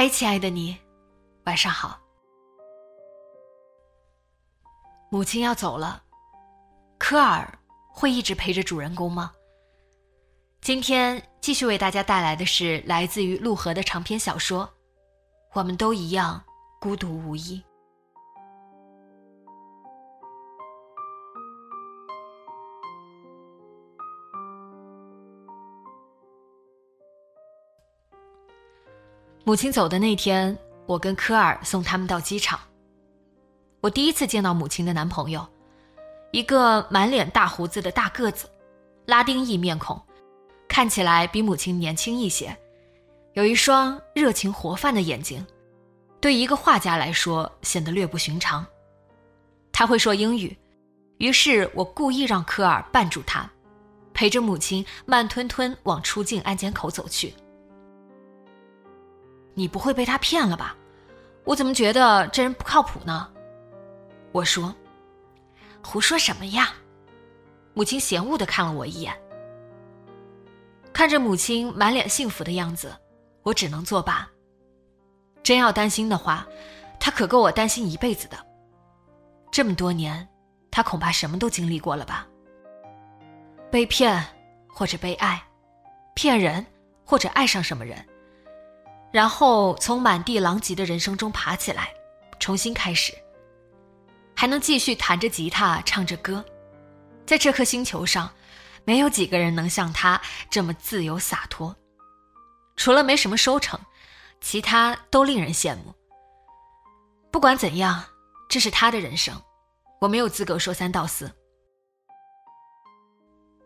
[0.00, 0.76] 嗨，亲爱的你，
[1.44, 1.98] 晚上好。
[5.10, 6.04] 母亲要走了，
[6.98, 7.58] 科尔
[7.92, 9.32] 会一直陪着主人公吗？
[10.60, 14.64] 今天继续为大家带来的是来自于陆河的长篇小说
[15.52, 16.40] 《我们都一样，
[16.80, 17.60] 孤独无依》。
[29.48, 30.54] 母亲走的那天，
[30.84, 32.60] 我跟科尔送他们到机场。
[33.80, 35.42] 我第一次见到母亲的男朋友，
[36.32, 38.46] 一个满脸大胡子的大个子，
[39.06, 39.98] 拉丁裔面孔，
[40.68, 42.54] 看起来比母亲年轻一些，
[43.32, 45.42] 有一双热情活泛的眼睛，
[46.20, 48.62] 对一个画家来说显得略不寻常。
[49.72, 50.54] 他会说英语，
[51.16, 53.50] 于是我故意让科尔绊住他，
[54.12, 57.32] 陪着母亲慢吞吞往出境安检口走去。
[59.58, 60.76] 你不会被他骗了吧？
[61.42, 63.28] 我怎么觉得这人不靠谱呢？
[64.30, 64.72] 我说
[65.82, 66.72] ：“胡说什么呀？”
[67.74, 69.12] 母亲嫌恶的看了我一眼，
[70.92, 72.96] 看着母亲满脸幸福的样子，
[73.42, 74.30] 我只能作罢。
[75.42, 76.46] 真要担心的话，
[77.00, 78.38] 他可够我担心一辈子的。
[79.50, 80.28] 这么多年，
[80.70, 82.28] 他恐怕什么都经历过了吧？
[83.72, 84.24] 被骗，
[84.68, 85.42] 或者被爱，
[86.14, 86.64] 骗人，
[87.04, 88.06] 或者爱上什么人。
[89.18, 91.92] 然后从满地狼藉的人生中爬起来，
[92.38, 93.12] 重新开始，
[94.36, 96.44] 还能继续弹着吉他唱着歌，
[97.26, 98.30] 在这颗星球上，
[98.84, 101.74] 没有几个人能像他这么自由洒脱。
[102.76, 103.76] 除了没什么收成，
[104.40, 105.92] 其他都令人羡慕。
[107.32, 108.04] 不管怎样，
[108.48, 109.34] 这是他的人生，
[110.00, 111.28] 我没有资格说三道四。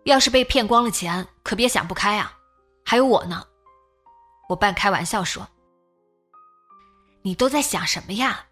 [0.04, 2.32] 要是被骗光了钱，可别想不开啊！
[2.86, 3.44] 还有我呢。
[4.52, 5.48] 我半开玩笑说
[7.24, 8.46] ：“你都在想什么呀？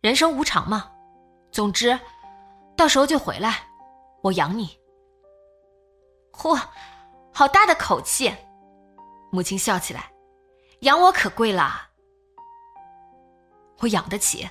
[0.00, 0.90] 人生无常嘛。
[1.52, 1.98] 总之，
[2.74, 3.68] 到时候就回来，
[4.22, 4.78] 我养你。”
[6.32, 6.58] 嚯，
[7.34, 8.34] 好大的口气！
[9.30, 10.10] 母亲笑起来
[10.80, 11.90] ：“养我可贵了，
[13.80, 14.48] 我养得起。”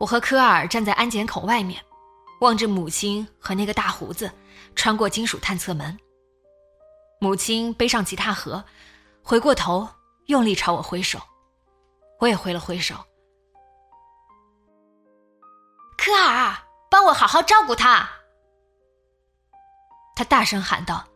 [0.00, 1.80] 我和科尔站在安检口外面，
[2.40, 4.28] 望着母亲和那个大胡子
[4.74, 5.96] 穿过金属探测门。
[7.22, 8.64] 母亲背上吉他盒，
[9.22, 9.88] 回过头，
[10.26, 11.20] 用力朝我挥手，
[12.18, 12.96] 我也挥了挥手。
[15.96, 16.52] 科尔，
[16.90, 18.08] 帮我好好照顾他。
[20.16, 21.06] 他大声喊道。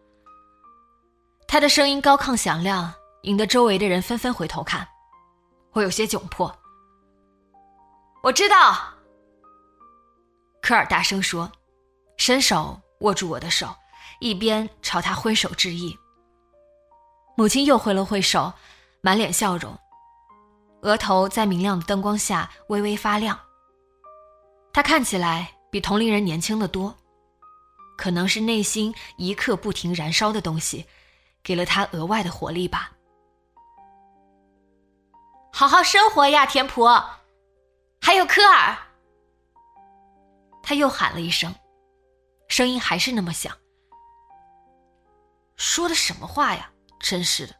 [1.49, 4.87] 他的声音高亢响亮，引得周围的人纷纷回头看。
[5.73, 6.57] 我有些窘迫。
[8.23, 8.95] 我知道。
[10.63, 11.51] 科尔大声说，
[12.17, 13.75] 伸手握住我的手。
[14.21, 15.97] 一边朝他挥手致意，
[17.37, 18.53] 母亲又挥了挥手，
[19.01, 19.79] 满脸笑容，
[20.83, 23.39] 额头在明亮的灯光下微微发亮。
[24.73, 26.95] 她看起来比同龄人年轻的多，
[27.97, 30.87] 可能是内心一刻不停燃烧的东西，
[31.43, 32.93] 给了她额外的活力吧。
[35.53, 36.87] 好好生活呀，田普，
[38.01, 38.77] 还有科尔。
[40.63, 41.55] 他又喊了一声，
[42.49, 43.57] 声音还是那么响。
[45.57, 46.71] 说的什么话呀！
[47.01, 47.55] 真是的，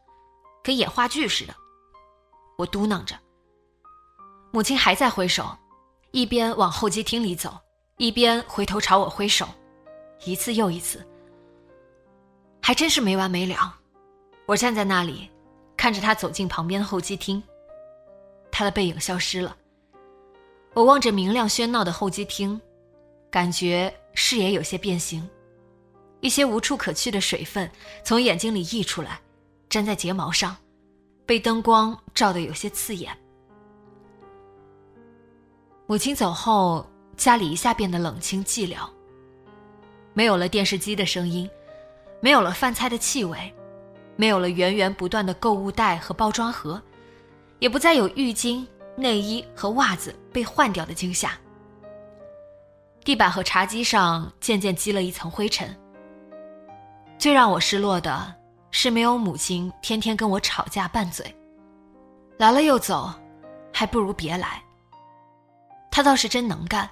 [0.63, 1.55] 跟演话剧似的。
[2.57, 3.15] 我嘟囔着。
[4.51, 5.55] 母亲还在挥手，
[6.11, 7.57] 一边往候机厅里走，
[7.97, 9.47] 一边回头朝我挥手，
[10.25, 11.05] 一次又一次。
[12.61, 13.75] 还真是没完没了。
[14.45, 15.29] 我站在那里，
[15.75, 17.41] 看着他走进旁边的候机厅，
[18.51, 19.55] 他的背影消失了。
[20.73, 22.59] 我望着明亮喧闹的候机厅，
[23.31, 25.27] 感觉视野有些变形。
[26.27, 27.71] 一些无处可去的水分
[28.03, 29.17] 从眼睛里溢出来，
[29.69, 30.53] 粘在睫毛上，
[31.25, 33.17] 被灯光照得有些刺眼。
[35.85, 36.85] 母亲走后，
[37.15, 38.89] 家里一下变得冷清寂寥，
[40.13, 41.49] 没有了电视机的声音，
[42.19, 43.53] 没有了饭菜的气味，
[44.17, 46.83] 没有了源源不断的购物袋和包装盒，
[47.59, 51.39] 也不再有浴巾、内衣和袜子被换掉的惊吓。
[53.05, 55.73] 地板和茶几上渐渐积了一层灰尘。
[57.17, 58.35] 最让我失落的
[58.71, 61.35] 是没有母亲天天跟我吵架拌嘴，
[62.37, 63.11] 来了又走，
[63.73, 64.61] 还不如别来。
[65.89, 66.87] 他倒是真能干，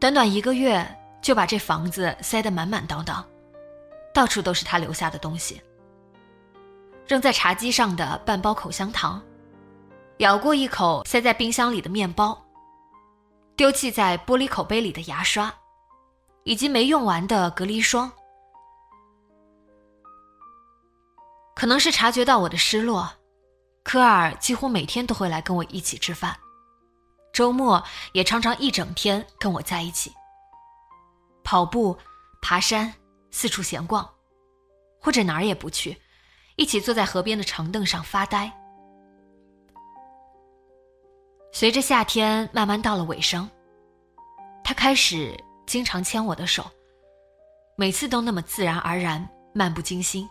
[0.00, 0.84] 短短一个月
[1.22, 3.24] 就把这房子塞得满满当当，
[4.12, 5.62] 到处都是他留下的东西。
[7.06, 9.22] 扔在茶几上的半包口香糖，
[10.18, 12.36] 咬过一口塞在冰箱里的面包，
[13.54, 15.54] 丢弃在玻璃口杯里的牙刷，
[16.42, 18.10] 以及没用完的隔离霜。
[21.58, 23.10] 可能是察觉到我的失落，
[23.82, 26.38] 科尔几乎每天都会来跟我一起吃饭。
[27.32, 27.82] 周末
[28.12, 30.14] 也常常一整天跟我在一起，
[31.42, 31.98] 跑步、
[32.40, 32.94] 爬山、
[33.32, 34.08] 四处闲逛，
[35.00, 36.00] 或者哪儿也不去，
[36.54, 38.52] 一起坐在河边的长凳上发呆。
[41.50, 43.50] 随着夏天慢慢到了尾声，
[44.62, 46.64] 他开始经常牵我的手，
[47.76, 50.28] 每次都那么自然而然、漫不经心，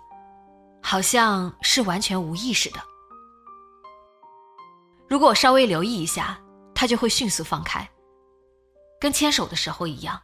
[0.90, 2.80] 好像是完全无意识的。
[5.10, 6.40] 如果我稍微留意一下。
[6.80, 7.90] 他就会迅速放开，
[9.00, 10.22] 跟牵手的时候一样，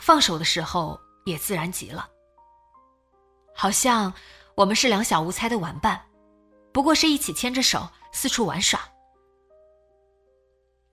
[0.00, 2.08] 放手的时候也自然极了。
[3.54, 4.10] 好像
[4.54, 6.02] 我们是两小无猜的玩伴，
[6.72, 8.80] 不过是一起牵着手四处玩耍。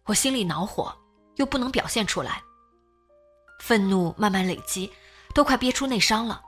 [0.03, 0.93] 我心里恼火，
[1.37, 2.43] 又不能表现出来，
[3.61, 4.91] 愤怒慢慢累积，
[5.33, 6.43] 都快憋出内伤了。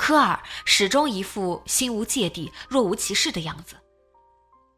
[0.00, 3.76] 科尔始终一副心无芥蒂、若无其事的样子。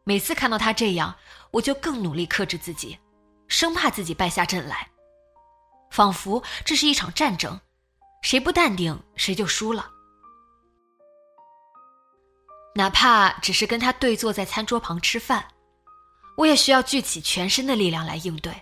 [0.03, 1.15] 每次看到他这样，
[1.49, 2.99] 我就更努力克制自己，
[3.47, 4.89] 生怕自己败下阵来，
[5.89, 7.57] 仿佛这是一场战争，
[8.21, 9.89] 谁不淡定谁就输了。
[12.75, 15.47] 哪怕只是跟他对坐在餐桌旁吃饭，
[16.35, 18.53] 我也需要聚起全身的力量来应对，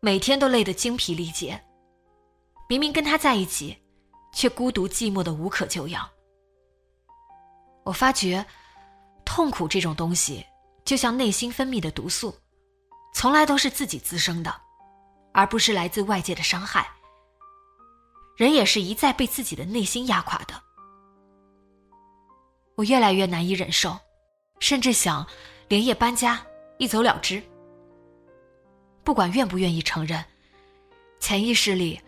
[0.00, 1.64] 每天都累得精疲力竭。
[2.68, 3.78] 明明跟他在一起，
[4.32, 6.08] 却孤独寂寞的无可救药。
[7.84, 8.44] 我发觉。
[9.30, 10.44] 痛苦这种东西，
[10.86, 12.34] 就像内心分泌的毒素，
[13.14, 14.62] 从来都是自己滋生的，
[15.34, 16.88] 而不是来自外界的伤害。
[18.38, 20.54] 人也是一再被自己的内心压垮的。
[22.74, 23.98] 我越来越难以忍受，
[24.60, 25.24] 甚至想
[25.68, 26.40] 连夜搬家，
[26.78, 27.40] 一走了之。
[29.04, 30.24] 不管愿不愿意承认，
[31.20, 32.00] 潜意识里，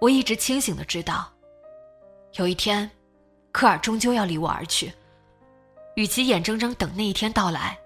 [0.00, 1.30] 我一直清醒的知道，
[2.36, 2.90] 有一天，
[3.52, 4.92] 科尔终究要离我而去。
[5.94, 7.78] 与其眼睁睁等那一天到来，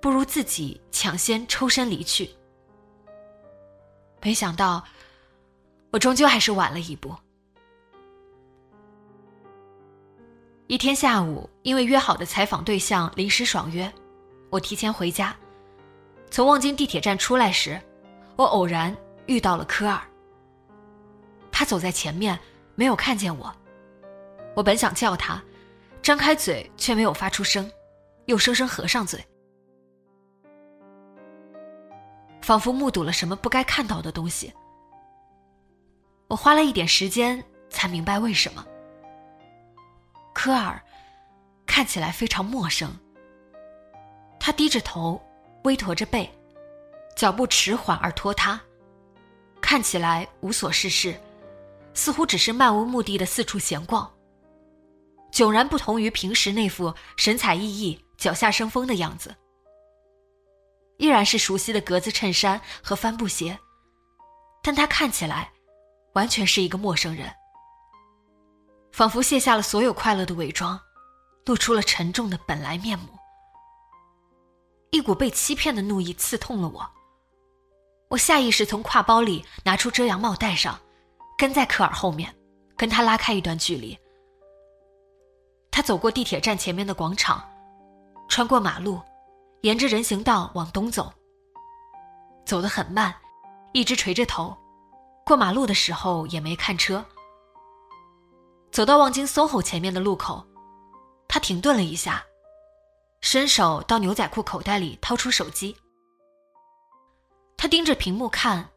[0.00, 2.28] 不如自己抢先抽身离去。
[4.20, 4.84] 没想到，
[5.92, 7.14] 我终究还是晚了一步。
[10.66, 13.92] 一天下午，因为约好的采访对象临时爽约，
[14.50, 15.36] 我提前回家。
[16.32, 17.80] 从望京地铁站出来时，
[18.34, 18.96] 我偶然
[19.26, 20.02] 遇到了科尔。
[21.52, 22.36] 他走在前面，
[22.74, 23.54] 没有看见我。
[24.54, 25.42] 我本想叫他。
[26.02, 27.70] 张开嘴却没有发出声，
[28.26, 29.24] 又生生合上嘴，
[32.40, 34.52] 仿佛目睹了什么不该看到的东西。
[36.26, 37.40] 我花了一点时间
[37.70, 38.66] 才明白为什么。
[40.34, 40.82] 科尔
[41.66, 42.92] 看起来非常陌生，
[44.40, 45.22] 他低着头，
[45.62, 46.28] 微驼着背，
[47.14, 48.60] 脚步迟缓而拖沓，
[49.60, 51.14] 看起来无所事事，
[51.94, 54.11] 似乎只是漫无目的的四处闲逛。
[55.32, 59.34] 迥然不同于平时那副神采奕奕、脚下生风的样子。
[60.98, 63.58] 依然是熟悉的格子衬衫和帆布鞋，
[64.62, 65.50] 但他看起来
[66.12, 67.32] 完全是一个陌生人，
[68.92, 70.78] 仿佛卸下了所有快乐的伪装，
[71.46, 73.06] 露出了沉重的本来面目。
[74.90, 76.86] 一股被欺骗的怒意刺痛了我，
[78.10, 80.78] 我下意识从挎包里拿出遮阳帽戴上，
[81.38, 82.32] 跟在科尔后面，
[82.76, 83.98] 跟他拉开一段距离。
[85.72, 87.42] 他走过地铁站前面的广场，
[88.28, 89.00] 穿过马路，
[89.62, 91.10] 沿着人行道往东走。
[92.44, 93.14] 走得很慢，
[93.72, 94.54] 一直垂着头，
[95.24, 97.02] 过马路的时候也没看车。
[98.70, 100.46] 走到望京 SOHO 前面的路口，
[101.26, 102.22] 他停顿了一下，
[103.22, 105.74] 伸手到牛仔裤口袋里掏出手机。
[107.56, 108.68] 他盯着屏幕看，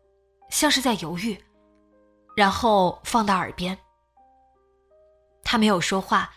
[0.50, 1.38] 像是在犹豫，
[2.38, 3.78] 然后放到耳边。
[5.44, 6.32] 他没有说话。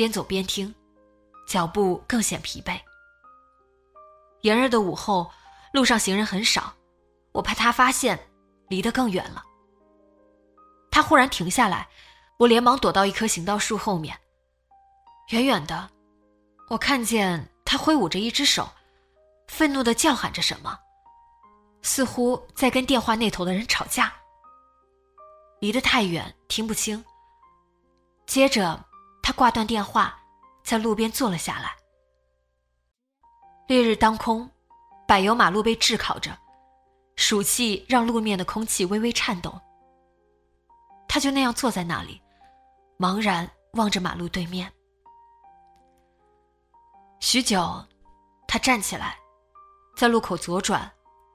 [0.00, 0.74] 边走边听，
[1.46, 2.80] 脚步更显疲惫。
[4.40, 5.30] 炎热的午后，
[5.74, 6.72] 路上行人很少，
[7.32, 8.18] 我怕他发现，
[8.70, 9.44] 离得更远了。
[10.90, 11.86] 他忽然停下来，
[12.38, 14.18] 我连忙躲到一棵行道树后面。
[15.32, 15.90] 远远的，
[16.70, 18.66] 我看见他挥舞着一只手，
[19.48, 20.78] 愤怒的叫喊着什么，
[21.82, 24.10] 似乎在跟电话那头的人吵架。
[25.60, 27.04] 离得太远，听不清。
[28.24, 28.82] 接着，
[29.30, 30.20] 他挂断电话，
[30.64, 31.72] 在路边坐了下来。
[33.68, 34.50] 烈日当空，
[35.06, 36.36] 柏油马路被炙烤着，
[37.14, 39.56] 暑气让路面的空气微微颤动。
[41.06, 42.20] 他就那样坐在那里，
[42.98, 44.68] 茫然望着马路对面。
[47.20, 47.86] 许久，
[48.48, 49.16] 他站起来，
[49.94, 50.90] 在路口左转，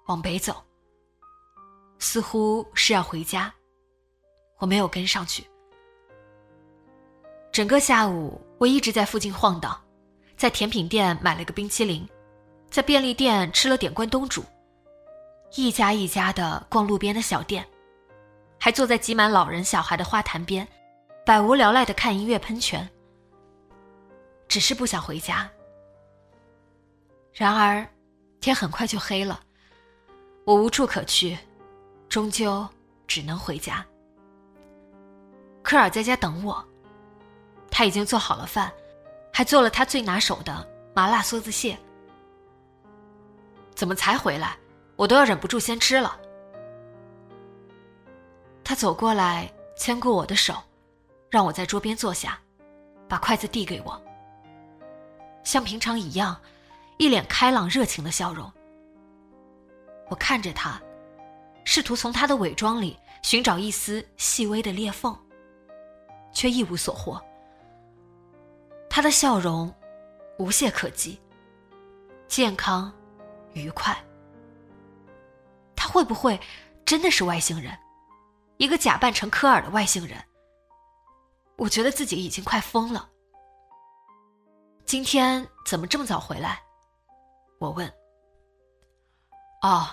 [0.08, 0.62] 往北走，
[2.00, 3.54] 似乎是要回家。
[4.58, 5.50] 我没有跟上去。
[7.56, 9.82] 整个下午，我一直在附近晃荡，
[10.36, 12.06] 在甜品店买了个冰淇淋。
[12.70, 14.44] 在便利店吃了点关东煮，
[15.56, 17.66] 一家一家的逛路边的小店，
[18.60, 20.68] 还坐在挤满老人小孩的花坛边，
[21.26, 22.86] 百无聊赖的看音乐喷泉。
[24.50, 25.50] 只是不想回家。
[27.32, 27.88] 然而，
[28.42, 29.40] 天很快就黑了，
[30.44, 31.38] 我无处可去，
[32.10, 32.68] 终究
[33.08, 33.86] 只能回家。
[35.64, 36.62] 科尔在家等我，
[37.78, 38.72] 他已经做好了饭，
[39.34, 41.78] 还做了他最拿手的麻辣梭子蟹。
[43.76, 44.58] 怎么才回来？
[44.96, 46.18] 我都要忍不住先吃了。
[48.64, 50.56] 他走过来，牵过我的手，
[51.30, 52.40] 让我在桌边坐下，
[53.10, 54.02] 把筷子递给我。
[55.44, 56.40] 像平常一样，
[56.98, 58.50] 一脸开朗热情的笑容。
[60.08, 60.82] 我看着他，
[61.66, 65.14] 试图从他的伪装里寻找一丝细微的裂缝，
[66.32, 67.22] 却一无所获。
[68.96, 69.70] 他的笑容
[70.40, 71.22] 无懈可击，
[72.30, 72.90] 健康。
[73.52, 73.94] 愉快。
[75.76, 76.40] 他会不会
[76.86, 77.78] 真的是外星人，
[78.56, 80.18] 一个假扮成科尔的外星人？
[81.58, 83.10] 我觉得自己已经快疯了。
[84.86, 86.64] 今天怎么这么早回来？
[87.60, 87.94] 我问。
[89.62, 89.90] 哦，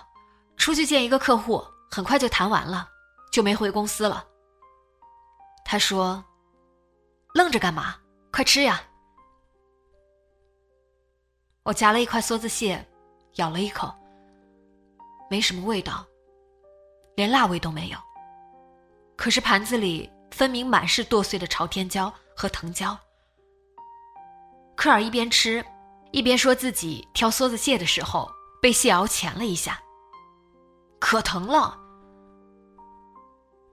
[0.56, 2.88] 出去见一个客户，很快就谈完了，
[3.32, 4.24] 就没回公司了。
[5.64, 6.24] 他说
[7.34, 7.96] ：“愣着干嘛？
[8.30, 8.80] 快吃呀！”
[11.64, 12.86] 我夹了一块梭子蟹。
[13.36, 13.90] 咬了一口，
[15.30, 16.04] 没什么味道，
[17.16, 17.96] 连辣味都没有。
[19.16, 22.94] 可是盘子里分明满是剁碎的朝天椒和藤椒。
[24.76, 25.64] 科尔一边吃，
[26.10, 29.80] 一边说自己挑梭子蟹的时候被蟹螯钳了一下，
[31.00, 31.74] 可疼了。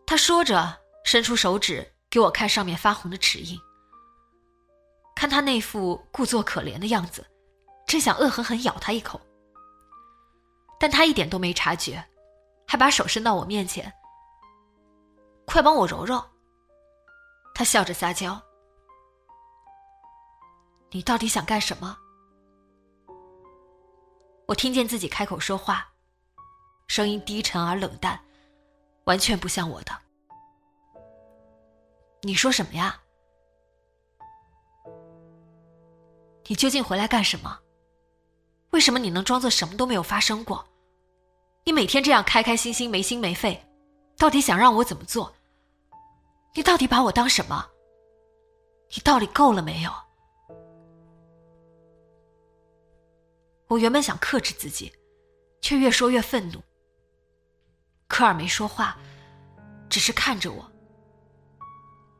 [0.05, 3.59] 他说着，伸出手指给我看上面发红的齿印。
[5.17, 7.27] 看他那副故作可怜的样子，
[7.89, 9.19] 真想恶狠狠咬他一口。
[10.79, 12.01] 但他一点都没察觉，
[12.67, 13.91] 还把手伸到我面前，
[15.47, 16.23] 快帮我揉揉。
[17.55, 18.39] 他笑着撒娇
[20.91, 21.97] ：“你到底想干什么？”
[24.47, 25.91] 我听见自己开口说话，
[26.87, 28.17] 声音低沉而冷淡，
[29.05, 29.91] 完全不像我的。
[32.21, 33.01] 你说什么呀？
[36.45, 37.59] 你究竟回来干什么？
[38.71, 40.65] 为什么你能装作什么都没有发生过？
[41.65, 43.63] 你每天这样开开心心、没心没肺，
[44.17, 45.33] 到底想让我怎么做？
[46.55, 47.65] 你到底把我当什么？
[48.95, 49.91] 你到底够了没有？
[53.67, 54.91] 我原本想克制自己，
[55.61, 56.59] 却越说越愤怒。
[58.07, 58.97] 科尔没说话，
[59.89, 60.71] 只是看着我，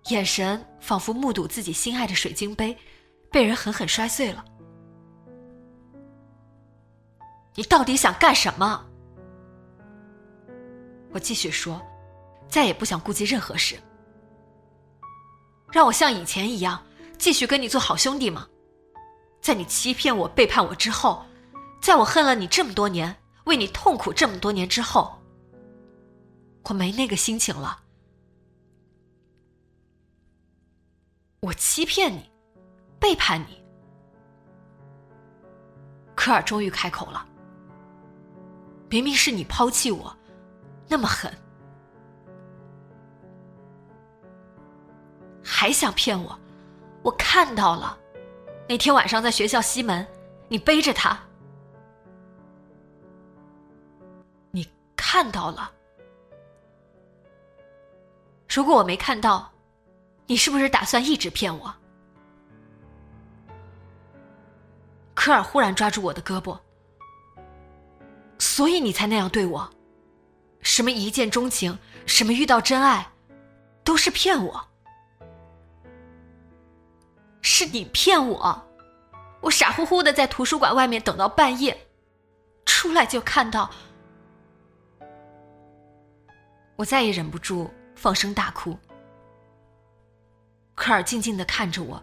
[0.10, 2.78] 眼神仿佛目睹自己心爱的水晶杯
[3.32, 4.46] 被人狠狠摔碎了。
[7.60, 8.86] 你到底想干什么？
[11.12, 11.86] 我继续说，
[12.48, 13.78] 再也不想顾及任何事。
[15.70, 16.82] 让我像以前一样
[17.18, 18.48] 继续跟你做好兄弟吗？
[19.42, 21.26] 在你欺骗我、背叛我之后，
[21.82, 23.14] 在我恨了你这么多年、
[23.44, 25.22] 为你痛苦这么多年之后，
[26.64, 27.78] 我没那个心情了。
[31.42, 32.32] 我欺骗你，
[33.02, 33.62] 背叛你。
[36.16, 37.26] 科尔终于开口了。
[38.90, 40.16] 明明是你抛弃我，
[40.88, 41.32] 那么狠，
[45.44, 46.38] 还想骗我？
[47.04, 47.98] 我看到了，
[48.68, 50.06] 那天晚上在学校西门，
[50.48, 51.18] 你背着他，
[54.52, 55.72] 你看到了。
[58.50, 59.52] 如果我没看到，
[60.26, 61.72] 你是不是打算一直骗我？
[65.14, 66.60] 科尔忽然抓住我的胳膊。
[68.40, 69.70] 所以你才那样对我，
[70.62, 73.12] 什么一见钟情，什么遇到真爱，
[73.84, 74.68] 都是骗我。
[77.42, 78.68] 是你骗我，
[79.42, 81.88] 我傻乎乎的在图书馆外面等到半夜，
[82.66, 83.70] 出来就看到，
[86.78, 88.78] 我再也忍不住放声大哭。
[90.76, 92.02] 科尔静静的看着我，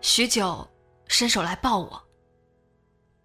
[0.00, 0.68] 许久，
[1.08, 2.02] 伸手来抱我。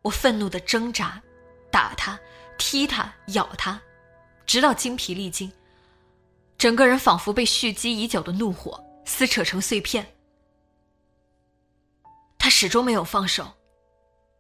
[0.01, 1.22] 我愤怒的挣扎。
[1.71, 2.19] 打他，
[2.57, 3.81] 踢他，咬他，
[4.45, 5.51] 直到精疲力尽。
[6.57, 10.15] 整个人仿佛被蓄积已久的怒火撕扯成碎片。
[12.39, 13.51] 他始终没有放手，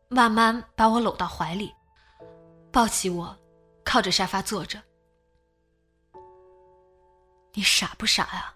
[0.07, 1.73] 慢慢把我搂到怀里，
[2.71, 3.37] 抱起我，
[3.83, 4.81] 靠着沙发坐着。
[7.53, 8.53] 你傻不傻呀？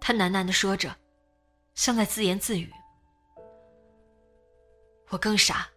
[0.00, 0.96] 他喃喃的说着，
[1.74, 2.72] 像在自言自语。
[5.10, 5.68] 我更傻。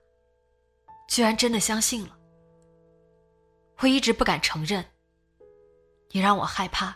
[1.07, 2.17] 居然真的相信了，
[3.79, 4.85] 我一直不敢承认。
[6.11, 6.95] 你让我害怕，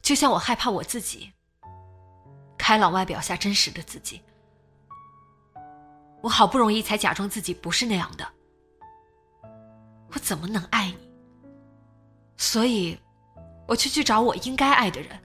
[0.00, 1.32] 就像我害怕我自己。
[2.58, 4.22] 开朗外表下真实的自己，
[6.20, 8.26] 我好不容易才假装自己不是那样的。
[10.12, 11.10] 我怎么能爱你？
[12.36, 12.98] 所以，
[13.66, 15.18] 我就去找我应该爱的人。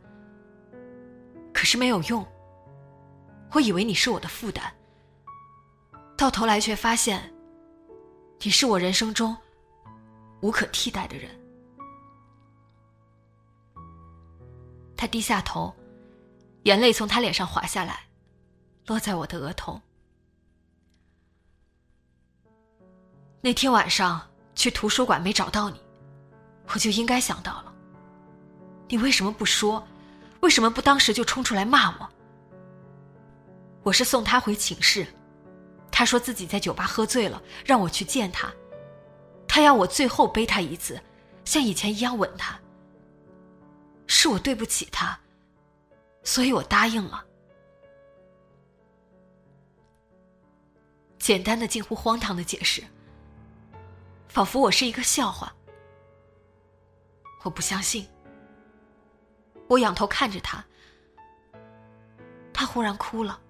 [1.54, 2.26] 可是没有用。
[3.54, 4.72] 我以为你是我的负担，
[6.18, 7.34] 到头来却发现。
[8.40, 9.36] 你是我人生中
[10.42, 11.30] 无可替代的人。
[14.96, 15.76] 他低下头，
[16.64, 18.02] 眼泪从他脸上滑下来，
[18.86, 19.82] 落在我的额头。
[23.42, 24.22] 那天晚上
[24.56, 25.82] 去图书馆没找到你，
[26.74, 27.74] 我就应该想到了。
[28.88, 29.86] 你为什么不说？
[30.42, 32.10] 为什么不当时就冲出来骂我？
[33.84, 35.06] 我是送他回寝室。
[35.92, 38.54] 他说自己在酒吧喝醉了，让我去见他。
[39.48, 41.02] 他要我最后背他一次，
[41.44, 42.60] 像以前一样吻他。
[44.06, 45.20] 是我对不起他，
[46.24, 47.26] 所以我答应了。
[51.18, 52.82] 简单的、近乎荒唐的解释，
[54.30, 55.54] 仿佛我是一个笑话。
[57.44, 58.08] 我不相信。
[59.68, 60.64] 我仰头看着他，
[62.54, 63.42] 他忽然哭了。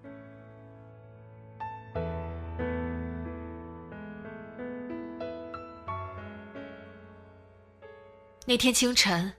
[8.49, 9.29] 那天清晨，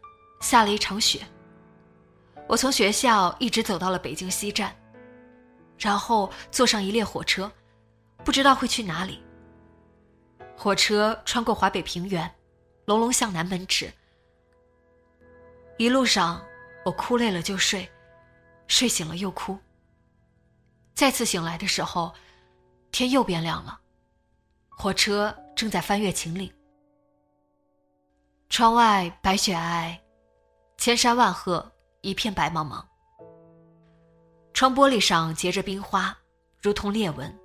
[0.43, 1.27] 下了一场雪。
[2.47, 4.77] 我从学校一直走到了北京西站，
[5.79, 7.51] 然后坐上一列火车，
[8.23, 9.23] 不知道会去哪里。
[10.55, 12.31] 火车穿过华北平原，
[12.85, 13.91] 隆隆向南奔驰。
[15.79, 16.45] 一路上，
[16.85, 17.89] 我哭累了就睡，
[18.67, 19.59] 睡醒了又哭。
[20.93, 22.13] 再次醒来的时候，
[22.93, 23.81] 天又变亮了，
[24.69, 26.53] 火车正在翻越秦岭。
[28.49, 29.99] 窗外白雪皑皑，
[30.79, 32.83] 千山万壑一片白茫茫。
[34.55, 36.17] 窗玻璃上结着冰花，
[36.61, 37.39] 如同裂纹。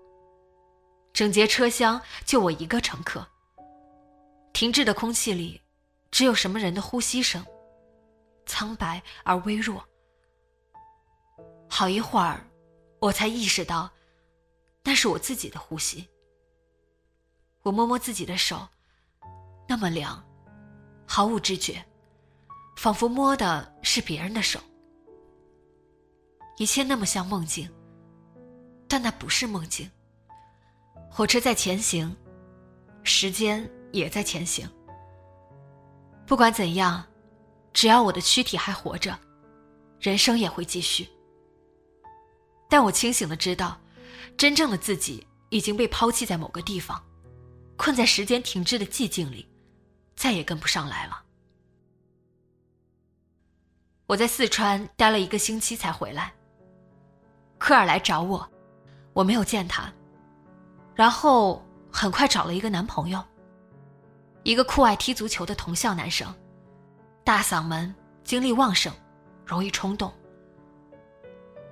[1.12, 3.28] 整节车厢就我一个乘客。
[4.54, 5.62] 停滞的空气里，
[6.10, 7.46] 只有什么人的呼吸声，
[8.46, 9.84] 苍白而微弱。
[11.70, 12.48] 好一会儿，
[13.00, 13.92] 我才意识到，
[14.84, 16.08] 那是我自己的呼吸。
[17.62, 18.68] 我摸摸自己的手，
[19.68, 20.24] 那么凉。
[21.16, 21.86] 毫无知觉，
[22.76, 24.60] 仿佛摸的是别人的手。
[26.58, 27.70] 一切那么像梦境，
[28.88, 29.88] 但那不是梦境。
[31.12, 32.18] 火车在前行，
[33.04, 34.68] 时间也在前行。
[36.26, 37.06] 不管怎样，
[37.74, 39.16] 只要我的躯体还活着，
[40.00, 41.08] 人生也会继续。
[42.68, 43.80] 但我清醒的知道，
[44.36, 47.00] 真正的自己已经被抛弃在某个地方，
[47.78, 49.48] 困在时间停滞的寂静里。
[50.16, 51.24] 再也跟不上来了。
[54.06, 56.34] 我在四川待了一个星期才回来。
[57.58, 58.48] 科尔来找我，
[59.14, 59.92] 我没有见他，
[60.94, 63.24] 然后很快找了一个男朋友，
[64.44, 66.34] 一个酷爱踢足球的同校男生，
[67.24, 68.94] 大嗓门，精力旺盛，
[69.46, 70.14] 容易冲动。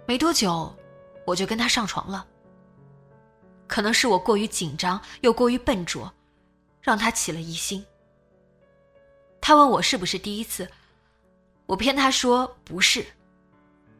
[0.08, 0.74] 没多久，
[1.28, 2.26] 我就跟他上床了。
[3.68, 6.12] 可能是我过于紧张又过于笨拙，
[6.82, 7.86] 让他起了疑心。
[9.42, 10.70] 他问我是不是第一次，
[11.66, 13.06] 我骗他说不是，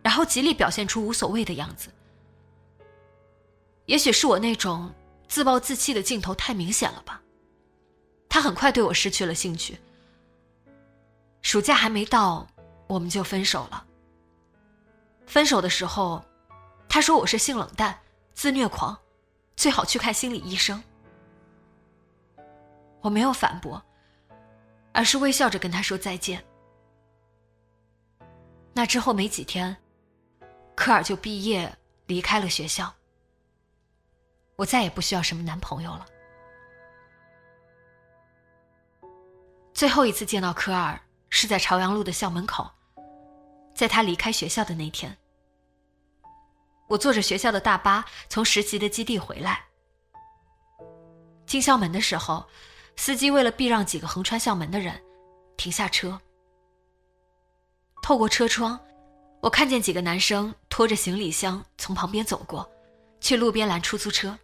[0.04, 1.90] 然后极力表现出无所谓的样子。
[3.88, 4.94] 也许是我那种
[5.28, 7.22] 自暴自弃的镜头太明显了吧。
[8.30, 9.78] 他很快对我失去了兴趣。
[11.42, 12.48] 暑假还没到，
[12.88, 13.86] 我们就分手了。
[15.26, 16.24] 分手的时候，
[16.88, 18.00] 他说我是性冷淡，
[18.34, 18.98] 自虐狂，
[19.58, 20.82] 最好去看心理医生。
[23.02, 23.84] 我没有反驳，
[24.94, 26.44] 而是微笑着跟他说再见。
[28.74, 29.76] 那之后没几天，
[30.76, 32.94] 科尔就毕业离开了学校。
[34.56, 36.06] 我再也不需要什么男朋友了。
[39.74, 41.00] 最后一次见到科尔
[41.30, 42.70] 是在朝阳路的校门口，
[43.74, 45.18] 在他离开学校的那天。
[46.88, 49.66] 我坐着学校的大巴从实习的基地回来，
[51.46, 52.46] 进校门的时候，
[53.02, 54.94] 司机为了避让几个横穿校门的人，
[55.58, 56.22] 停下车。
[58.04, 58.80] 透过车窗，
[59.42, 62.70] 我看见几个男生拖着行李箱从旁边走过，
[63.20, 64.38] 去路边拦出租车。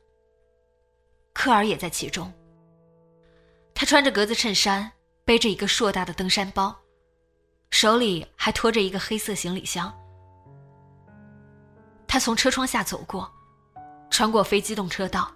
[1.33, 2.33] 科尔也在其中。
[3.75, 4.91] 他穿着格子衬衫，
[5.23, 6.75] 背着一个硕大的登山包，
[7.69, 9.95] 手里还拖着一个黑色行李箱。
[12.07, 13.31] 他从车窗下走过，
[14.09, 15.31] 穿过非机动车道，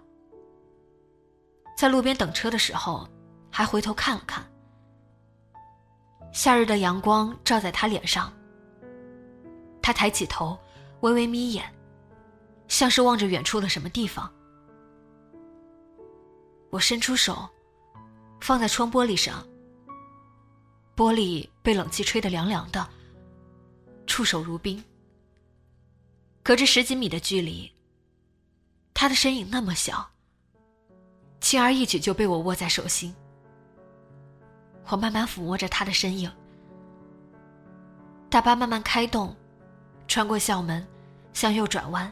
[1.82, 3.10] 在路边等车的时候，
[3.50, 4.46] 还回头看了看。
[6.32, 8.32] 夏日的阳光照在他脸上，
[9.82, 10.56] 他抬起头，
[11.00, 11.74] 微微眯眼，
[12.68, 14.32] 像是望着远处的什么地方。
[16.70, 17.50] 我伸出手，
[18.42, 19.44] 放在窗玻璃上。
[20.96, 22.88] 玻璃被冷气吹得凉凉的，
[24.06, 24.84] 触手如冰。
[26.44, 27.74] 隔着十几米的距离，
[28.94, 30.12] 他的身影那么小，
[31.42, 33.14] 轻而易举就被我握在手心。
[34.88, 36.32] 我慢慢抚摸着他的身影。
[38.30, 39.36] 大巴慢慢开动，
[40.08, 40.88] 穿过校门，
[41.34, 42.10] 向右转弯。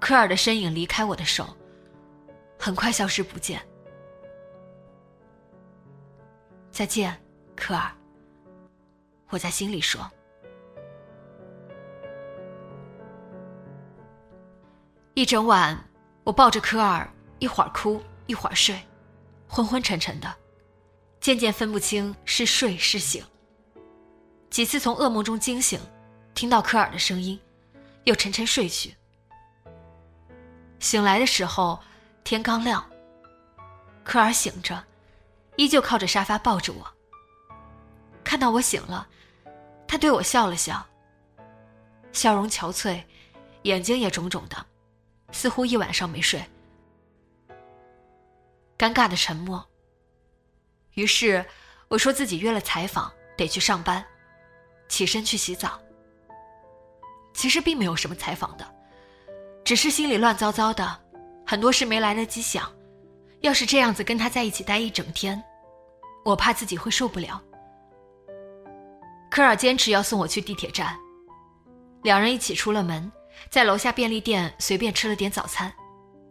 [0.00, 1.46] 科尔的身影离开我的手。
[2.58, 3.60] 很快消失不见。
[6.70, 7.20] 再见，
[7.56, 7.90] 科尔。
[9.30, 10.08] 我在心里说。
[15.14, 15.76] 一整晚，
[16.22, 18.80] 我抱着科尔，一会儿哭，一会儿睡，
[19.48, 20.32] 昏昏沉沉的，
[21.20, 23.24] 渐渐分不清是睡是醒。
[24.48, 25.80] 几次从噩梦中惊醒，
[26.34, 27.36] 听到科尔的声音，
[28.04, 28.94] 又沉沉睡去。
[30.78, 31.82] 醒来的时候。
[32.24, 32.88] 天刚亮，
[34.04, 34.80] 科尔醒着，
[35.56, 36.86] 依旧靠着沙发抱着我。
[38.22, 39.08] 看到我醒了，
[39.88, 40.86] 他对我笑了笑，
[42.12, 43.02] 笑容憔悴，
[43.62, 44.64] 眼睛也肿肿的，
[45.32, 46.40] 似乎一晚上没睡。
[48.82, 49.64] 尴尬的沉默。
[50.94, 51.44] 于是
[51.86, 54.04] 我说自己约了采访，得去上班，
[54.88, 55.80] 起身去洗澡。
[57.32, 58.74] 其实并没有什么采访的，
[59.62, 61.00] 只是心里乱糟糟的。
[61.46, 62.72] 很多事没来得及想，
[63.42, 65.40] 要是这样子跟他在一起待一整天，
[66.24, 67.40] 我怕自己会受不了。
[69.30, 70.98] 科尔坚持要送我去地铁站，
[72.02, 73.10] 两人一起出了门，
[73.48, 75.72] 在楼下便利店随便吃了点早餐，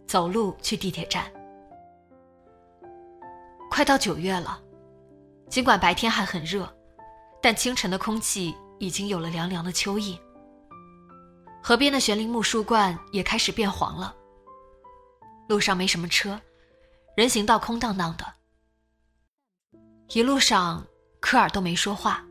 [0.05, 1.31] 走路去地铁站。
[3.71, 4.61] 快到九月了，
[5.49, 6.69] 尽管白天还很热，
[7.41, 10.19] 但清晨的空气已经有了凉凉的秋意。
[11.63, 14.13] 河边的悬铃木树冠也开始变黄了。
[15.47, 16.37] 路上没什么车，
[17.15, 18.25] 人行道空荡荡的。
[20.09, 20.85] 一路上，
[21.21, 22.25] 科尔都没说话，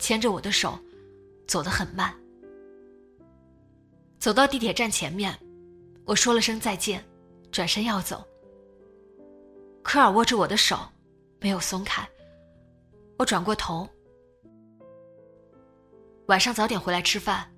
[0.00, 0.76] 牵着我的手，
[1.46, 2.12] 走得很慢。
[4.18, 5.38] 走到地铁站前面，
[6.04, 7.04] 我说了声再见，
[7.52, 8.26] 转身要走。
[9.82, 10.78] 科尔握住我的手，
[11.40, 12.08] 没有松开。
[13.18, 13.88] 我转过头，
[16.26, 17.52] 晚上早点回来吃饭。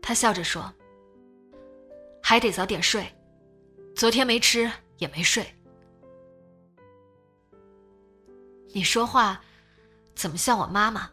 [0.00, 0.72] 他笑着说
[2.22, 3.04] ：“还得早点睡。”
[3.94, 5.46] 昨天没吃也没睡，
[8.72, 9.38] 你说话
[10.14, 11.10] 怎么像我妈妈？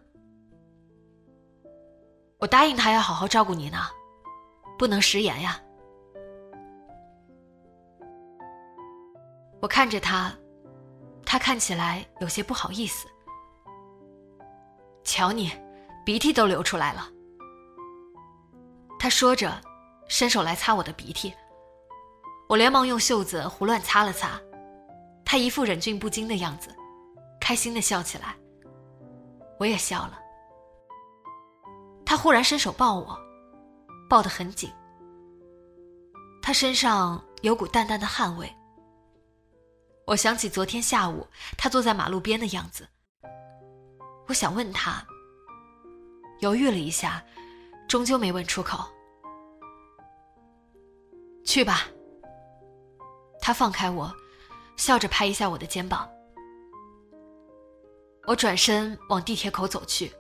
[2.38, 3.80] 我答应他要好好照顾你呢，
[4.78, 5.62] 不能食言呀。
[9.62, 10.34] 我看着他，
[11.26, 13.08] 他看起来有些不好意思。
[15.04, 15.52] 瞧你，
[16.06, 17.10] 鼻涕都流出来了。
[18.98, 19.60] 他说着，
[20.08, 21.34] 伸手来擦我的鼻涕。
[22.48, 24.40] 我连忙用袖子胡乱擦了擦，
[25.26, 26.74] 他一副忍俊不禁的样子，
[27.40, 28.36] 开心的笑起来。
[29.60, 30.20] 我也笑了。
[32.06, 33.20] 他忽然伸手抱我，
[34.10, 34.72] 抱得很紧。
[36.42, 38.52] 他身上有股淡淡的汗味。
[40.10, 42.88] 我想起昨天下午他坐在马路边的样子。
[44.28, 45.06] 我想问他，
[46.40, 47.24] 犹豫了一下，
[47.88, 48.90] 终究没问出口。
[51.46, 51.86] 去吧。
[53.40, 54.12] 他放开我，
[54.78, 56.10] 笑着拍一下我的肩膀。
[58.26, 60.12] 我转身往地铁口走去。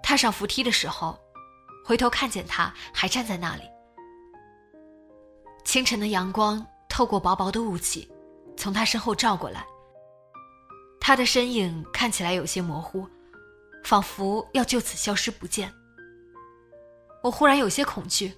[0.00, 1.18] 踏上扶梯的时候，
[1.84, 3.64] 回头看见他还站在那里。
[5.64, 8.08] 清晨的阳光透过薄薄的雾气，
[8.60, 9.64] 从他身后照过来。
[11.00, 13.08] 他的身影看起来有些模糊，
[13.82, 15.72] 仿佛要就此消失不见。
[17.22, 18.36] 我忽然有些恐惧，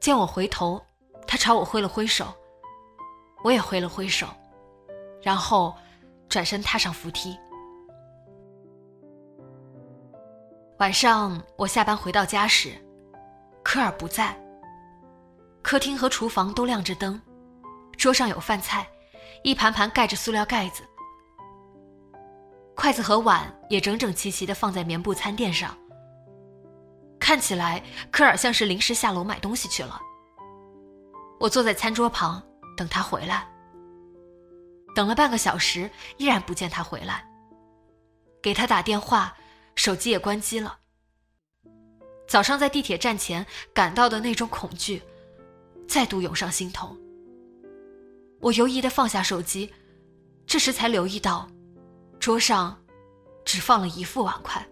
[0.00, 0.80] 见我回头，
[1.26, 2.32] 他朝我挥了挥手，
[3.42, 4.28] 我也挥了挥手，
[5.20, 5.74] 然后
[6.28, 7.36] 转身踏上扶梯。
[10.78, 12.70] 晚上我下班回到家时，
[13.64, 14.40] 科尔不在。
[15.62, 17.20] 客厅和厨房都亮着灯，
[17.96, 18.88] 桌上有饭菜，
[19.42, 20.82] 一盘盘盖着塑料盖子，
[22.74, 25.76] 筷子和碗也整整齐齐地放在棉布餐垫上。
[27.18, 30.00] 看起来科尔像是临时下楼买东西去了。
[31.38, 32.42] 我坐在餐桌旁
[32.76, 33.48] 等他回来，
[34.94, 37.24] 等了半个小时，依然不见他回来。
[38.42, 39.34] 给他打电话。
[39.74, 40.80] 手机也关机了。
[42.28, 45.02] 早上在地铁站前感到的那种恐惧，
[45.88, 46.94] 再度涌上心头。
[48.42, 49.72] 我犹疑的放下手机，
[50.46, 51.48] 这时才留意到，
[52.18, 52.76] 桌上
[53.44, 54.66] 只放了一副碗筷。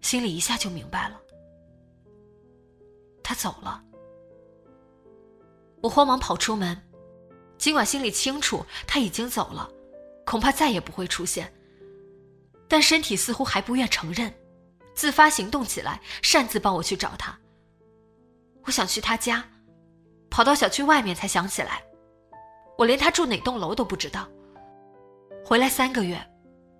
[0.00, 1.20] 心里一下就明白了，
[3.22, 3.80] 他走了。
[5.80, 6.76] 我慌忙跑出门，
[7.56, 9.70] 尽管心里清楚他已经走了，
[10.26, 11.54] 恐怕再也不会出现。
[12.66, 14.34] 但身体似乎还不愿承认，
[14.92, 17.38] 自发行动起来，擅自帮我去找他。
[18.64, 19.48] 我想去他家，
[20.28, 21.84] 跑到小区外面才想起来，
[22.76, 24.28] 我连他住哪栋楼都不知道。
[25.44, 26.18] 回来三个月，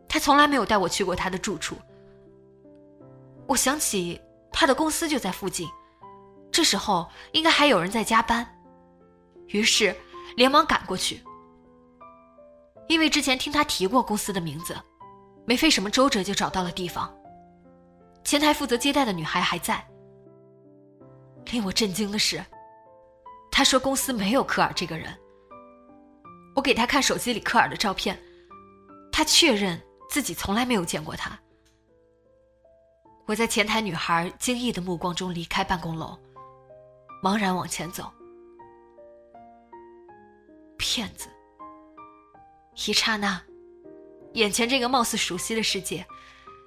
[0.09, 1.76] 他从来没有带我去过他的住处。
[3.46, 4.20] 我想起
[4.52, 5.68] 他的公司就在附近，
[6.50, 8.46] 这时候应该还有人在加班，
[9.48, 9.94] 于是
[10.37, 11.22] 连忙赶过去。
[12.88, 14.76] 因为之前听他提过公司的名字。
[15.46, 17.14] 没费什么周折就找到了地方。
[18.24, 19.87] 前台负责接待的女孩还在。
[21.52, 22.42] 令我震惊的是，
[23.50, 25.14] 他说公司没有科尔这个人。
[26.54, 28.18] 我给他看手机里科尔的照片，
[29.10, 31.38] 他确认自己从来没有见过他。
[33.26, 36.18] 我在前台女孩惊异的目光中离开办公楼，
[37.22, 38.12] 茫然往前走。
[40.76, 41.28] 骗子！
[42.86, 43.40] 一刹那。
[44.34, 46.04] 眼前这个貌似熟悉的世界，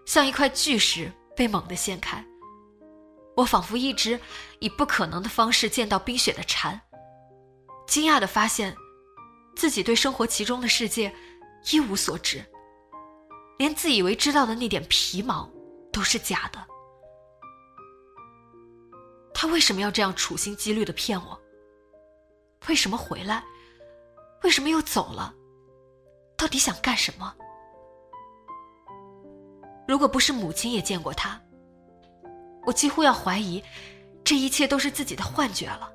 [0.06, 2.26] 像一块巨石被猛地掀开。
[3.36, 4.20] 我仿佛一只
[4.60, 6.80] 以不可能的方式见到冰雪的蝉，
[7.86, 8.76] 惊讶地发现，
[9.58, 11.12] 自己对生活其中的世界
[11.72, 12.46] 一无所知，
[13.58, 15.52] 连自以为知道的那点皮毛
[15.92, 16.64] 都是假的。
[19.34, 21.42] 他为什么要这样处心积虑地骗我？
[22.70, 23.44] 为什么回来？
[24.44, 25.34] 为什么又走了？
[26.38, 27.36] 到底想干什么？
[29.88, 31.42] 如果不是母亲也见过他，
[32.64, 33.64] 我几乎要怀疑，
[34.24, 35.92] 这一切都是自己的幻觉了。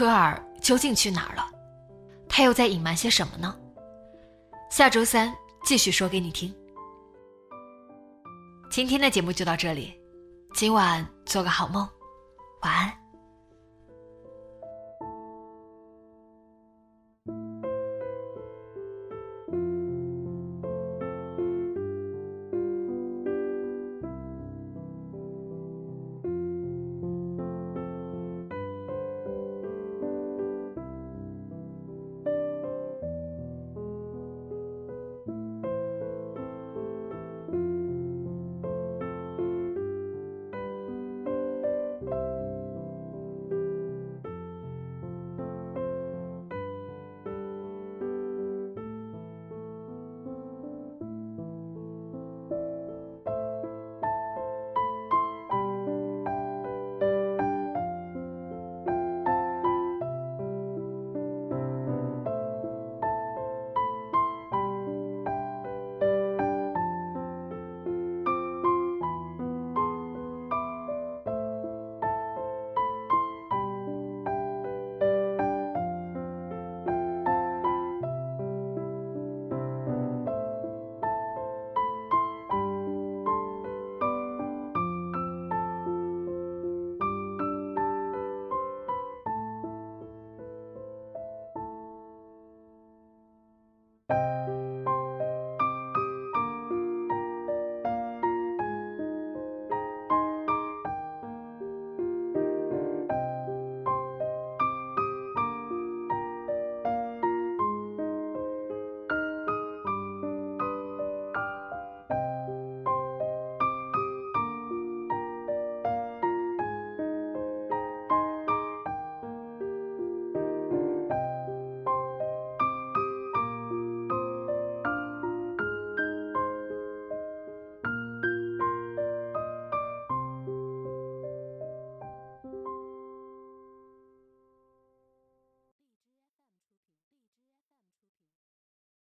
[0.00, 1.46] 科尔究竟去哪儿了？
[2.26, 3.54] 他又在隐瞒些什么呢？
[4.70, 5.30] 下周三
[5.62, 6.54] 继续说给你听。
[8.70, 10.00] 今天的节目就到这里，
[10.54, 11.86] 今晚做个好梦，
[12.62, 12.99] 晚安。